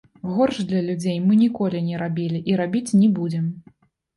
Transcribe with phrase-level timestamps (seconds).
[0.35, 3.45] Горш для людзей мы ніколі не рабілі і рабіць не будзем.